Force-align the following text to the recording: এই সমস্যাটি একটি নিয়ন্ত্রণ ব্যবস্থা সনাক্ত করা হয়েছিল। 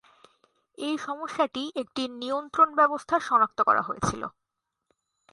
এই 0.77 0.95
সমস্যাটি 0.97 1.63
একটি 1.75 2.03
নিয়ন্ত্রণ 2.21 2.69
ব্যবস্থা 2.75 3.15
সনাক্ত 3.19 3.59
করা 3.61 3.81
হয়েছিল। 3.81 4.23